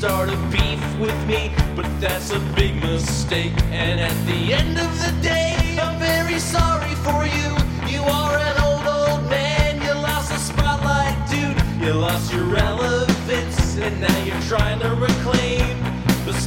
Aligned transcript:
start 0.00 0.30
a 0.30 0.36
beef 0.50 0.82
with 0.98 1.26
me, 1.26 1.52
but 1.76 1.84
that's 2.00 2.30
a 2.30 2.40
big 2.56 2.74
mistake. 2.76 3.52
And 3.70 4.00
at 4.00 4.16
the 4.24 4.54
end 4.54 4.78
of 4.78 4.90
the 5.04 5.12
day, 5.20 5.78
I'm 5.78 5.98
very 5.98 6.38
sorry 6.38 6.94
for 7.06 7.26
you. 7.26 7.50
You 7.86 8.02
are 8.04 8.34
an 8.38 8.56
old, 8.64 8.86
old 8.86 9.28
man. 9.28 9.82
You 9.82 9.92
lost 9.92 10.32
the 10.32 10.38
spotlight, 10.38 11.18
dude. 11.28 11.58
You 11.82 11.92
lost 11.92 12.32
your 12.32 12.44
relevance, 12.44 13.76
and 13.76 14.00
now 14.00 14.24
you're 14.24 14.46
trying 14.48 14.80
to 14.80 14.88
reclaim 14.94 15.99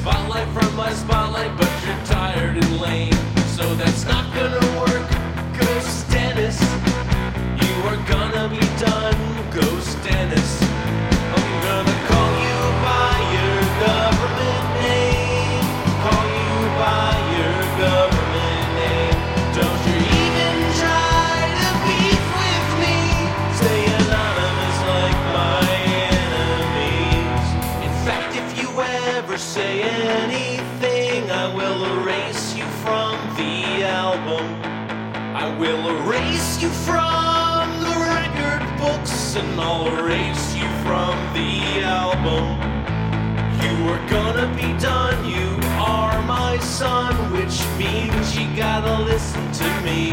spotlight 0.03 0.49
from 0.49 0.75
my 0.75 0.91
spotlight, 0.91 1.57
but 1.57 1.71
you're 1.85 2.05
tired 2.05 2.57
and 2.57 2.81
lame. 2.81 3.13
So 3.55 3.73
that's 3.75 4.03
not 4.03 4.25
gonna 4.35 4.59
work, 4.77 5.07
Ghost 5.57 6.11
Dennis. 6.11 6.59
You 7.63 7.73
are 7.87 7.95
gonna 8.05 8.49
be 8.49 8.59
done, 8.83 9.17
Ghost 9.49 9.97
Dennis. 10.03 10.82
Will 31.83 32.03
erase 32.03 32.55
you 32.55 32.65
from 32.83 33.17
the 33.35 33.83
album. 33.83 34.61
I 35.35 35.53
will 35.59 35.83
erase 35.97 36.61
you 36.61 36.69
from 36.69 37.67
the 37.83 37.95
record 38.09 38.63
books 38.77 39.35
and 39.35 39.59
I'll 39.59 39.87
erase 39.99 40.55
you 40.55 40.67
from 40.85 41.15
the 41.33 41.81
album. 41.83 42.45
You 43.63 43.89
are 43.89 44.09
gonna 44.09 44.47
be 44.55 44.77
done, 44.79 45.25
you 45.25 45.49
are 45.77 46.21
my 46.23 46.57
son, 46.59 47.13
which 47.33 47.57
means 47.77 48.37
you 48.37 48.47
gotta 48.55 49.03
listen 49.03 49.51
to 49.51 49.81
me. 49.81 50.12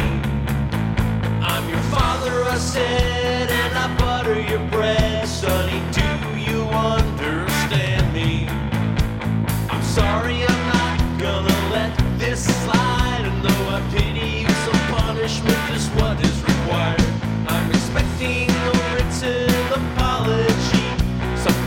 this 12.30 12.44
slide, 12.62 13.24
and 13.24 13.44
though 13.44 13.68
I 13.74 13.80
pity 13.90 14.42
you, 14.42 14.48
some 14.48 14.80
punishment 14.94 15.70
is 15.74 15.88
what 15.98 16.16
is 16.24 16.40
required. 16.44 17.02
I'm 17.48 17.68
expecting 17.70 18.48
a 18.48 18.70
written 18.94 19.50
apology, 19.72 20.86
some 21.34 21.58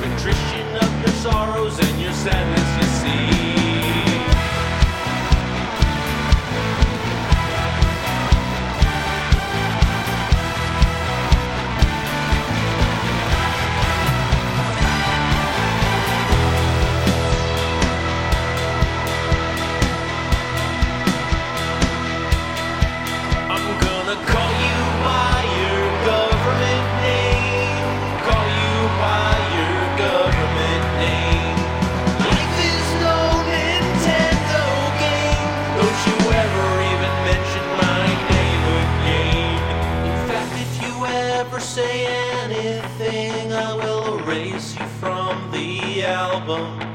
of 0.82 1.02
your 1.02 1.16
sorrows 1.22 1.78
and 1.80 2.02
your 2.02 2.14
sadness. 2.14 2.83
album 46.34 46.93